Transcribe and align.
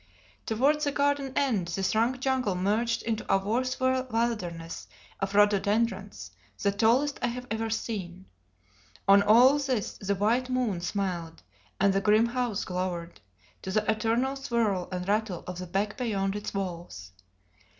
Towards 0.47 0.83
the 0.85 0.91
garden 0.91 1.31
end 1.35 1.67
this 1.67 1.93
rank 1.93 2.21
jungle 2.21 2.55
merged 2.55 3.03
into 3.03 3.23
a 3.31 3.37
worse 3.37 3.79
wilderness 3.79 4.87
of 5.19 5.35
rhododendrons, 5.35 6.31
the 6.59 6.71
tallest 6.71 7.19
I 7.21 7.27
have 7.27 7.45
ever 7.51 7.69
seen. 7.69 8.25
On 9.07 9.21
all 9.21 9.59
this 9.59 9.99
the 9.99 10.15
white 10.15 10.49
moon 10.49 10.81
smiled, 10.81 11.43
and 11.79 11.93
the 11.93 12.01
grim 12.01 12.25
house 12.25 12.65
glowered, 12.65 13.21
to 13.61 13.69
the 13.69 13.87
eternal 13.87 14.35
swirl 14.35 14.89
and 14.91 15.07
rattle 15.07 15.43
of 15.45 15.59
the 15.59 15.67
beck 15.67 15.97
beyond 15.97 16.35
its 16.35 16.51
walls. 16.51 17.11